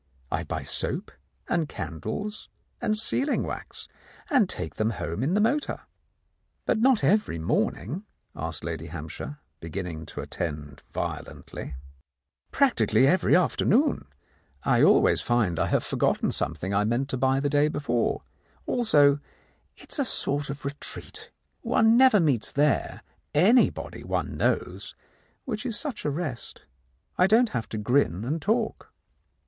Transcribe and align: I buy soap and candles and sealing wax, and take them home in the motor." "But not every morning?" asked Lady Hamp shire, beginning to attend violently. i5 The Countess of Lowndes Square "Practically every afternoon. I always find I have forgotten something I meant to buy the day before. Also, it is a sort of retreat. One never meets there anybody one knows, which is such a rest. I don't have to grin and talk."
I 0.31 0.43
buy 0.43 0.63
soap 0.63 1.11
and 1.47 1.69
candles 1.69 2.49
and 2.81 2.97
sealing 2.97 3.43
wax, 3.43 3.87
and 4.31 4.49
take 4.49 4.77
them 4.77 4.89
home 4.97 5.21
in 5.21 5.35
the 5.35 5.39
motor." 5.39 5.81
"But 6.65 6.79
not 6.79 7.03
every 7.03 7.37
morning?" 7.37 8.05
asked 8.35 8.63
Lady 8.63 8.87
Hamp 8.87 9.11
shire, 9.11 9.37
beginning 9.59 10.07
to 10.07 10.21
attend 10.21 10.81
violently. 10.91 11.61
i5 11.61 11.67
The 11.69 11.71
Countess 11.71 12.17
of 12.17 12.17
Lowndes 12.17 12.35
Square 12.47 12.67
"Practically 12.67 13.07
every 13.07 13.35
afternoon. 13.35 14.07
I 14.63 14.81
always 14.81 15.21
find 15.21 15.59
I 15.59 15.67
have 15.67 15.83
forgotten 15.83 16.31
something 16.31 16.73
I 16.73 16.83
meant 16.83 17.07
to 17.09 17.17
buy 17.17 17.39
the 17.39 17.47
day 17.47 17.67
before. 17.67 18.23
Also, 18.65 19.19
it 19.77 19.91
is 19.93 19.99
a 19.99 20.05
sort 20.05 20.49
of 20.49 20.65
retreat. 20.65 21.29
One 21.61 21.95
never 21.95 22.19
meets 22.19 22.51
there 22.51 23.03
anybody 23.35 24.03
one 24.03 24.35
knows, 24.35 24.95
which 25.45 25.63
is 25.63 25.79
such 25.79 26.05
a 26.05 26.09
rest. 26.09 26.63
I 27.19 27.27
don't 27.27 27.49
have 27.49 27.69
to 27.69 27.77
grin 27.77 28.25
and 28.25 28.41
talk." 28.41 28.91